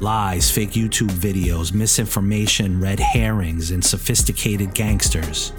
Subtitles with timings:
[0.00, 5.52] Lies, fake YouTube videos, misinformation, red herrings, and sophisticated gangsters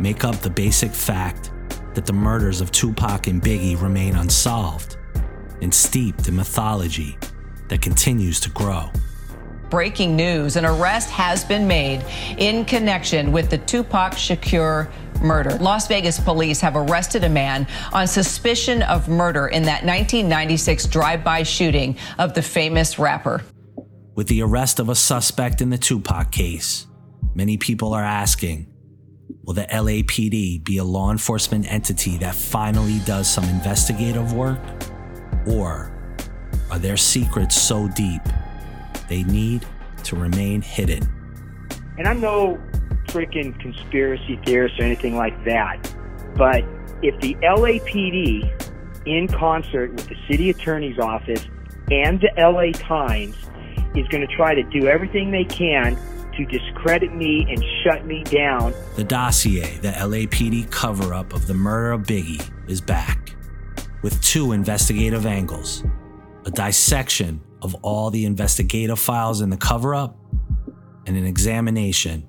[0.00, 1.52] make up the basic fact
[1.94, 4.96] that the murders of Tupac and Biggie remain unsolved
[5.62, 7.16] and steeped in mythology
[7.68, 8.90] that continues to grow.
[9.68, 12.04] Breaking news an arrest has been made
[12.38, 14.90] in connection with the Tupac Shakur
[15.22, 15.56] murder.
[15.58, 21.22] Las Vegas police have arrested a man on suspicion of murder in that 1996 drive
[21.22, 23.42] by shooting of the famous rapper.
[24.14, 26.86] With the arrest of a suspect in the Tupac case,
[27.34, 28.66] many people are asking
[29.44, 34.58] Will the LAPD be a law enforcement entity that finally does some investigative work?
[35.46, 35.92] Or
[36.70, 38.20] are their secrets so deep
[39.08, 39.64] they need
[40.04, 41.08] to remain hidden?
[41.96, 42.60] And I'm no
[43.06, 45.78] freaking conspiracy theorist or anything like that,
[46.36, 46.64] but
[47.02, 51.46] if the LAPD, in concert with the city attorney's office
[51.90, 53.36] and the LA Times,
[53.94, 55.96] is going to try to do everything they can
[56.36, 58.72] to discredit me and shut me down.
[58.96, 63.34] The dossier, the LAPD cover up of the murder of Biggie, is back
[64.02, 65.84] with two investigative angles
[66.46, 70.16] a dissection of all the investigative files in the cover up,
[71.06, 72.26] and an examination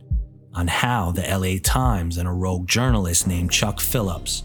[0.53, 4.43] on how the LA Times and a rogue journalist named Chuck Phillips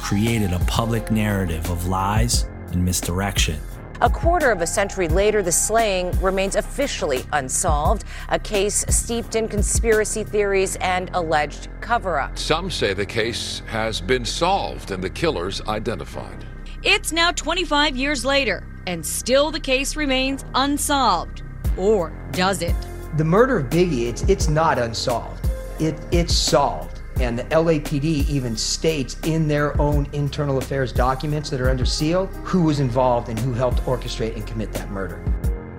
[0.00, 3.60] created a public narrative of lies and misdirection.
[4.02, 9.46] A quarter of a century later, the slaying remains officially unsolved, a case steeped in
[9.46, 12.38] conspiracy theories and alleged cover up.
[12.38, 16.46] Some say the case has been solved and the killers identified.
[16.82, 21.42] It's now 25 years later, and still the case remains unsolved.
[21.76, 22.74] Or does it?
[23.18, 25.46] The murder of Biggie, it's, it's not unsolved.
[25.78, 26.99] It, it's solved.
[27.20, 32.26] And the LAPD even states in their own internal affairs documents that are under seal
[32.44, 35.22] who was involved and who helped orchestrate and commit that murder.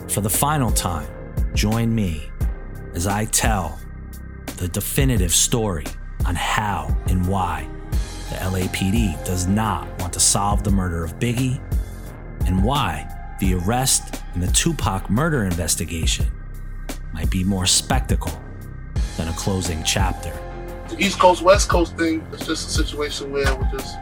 [0.08, 1.10] For the final time,
[1.56, 2.30] join me
[2.94, 3.80] as I tell
[4.58, 5.86] the definitive story
[6.28, 7.68] on how and why
[8.30, 11.60] the LAPD does not want to solve the murder of Biggie
[12.46, 13.10] and why
[13.40, 16.28] the arrest in the Tupac murder investigation
[17.14, 18.40] might be more spectacle
[19.18, 20.32] than a closing chapter.
[20.92, 23.96] The East Coast West Coast thing is just a situation where we're just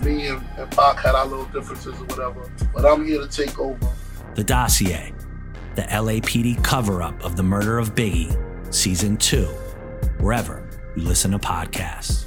[0.00, 2.48] me and, and had our little differences or whatever.
[2.72, 3.92] But I'm here to take over.
[4.36, 5.12] The Dossier,
[5.74, 8.32] the LAPD cover up of the murder of Biggie,
[8.72, 9.44] Season 2,
[10.20, 12.26] wherever you listen to podcasts.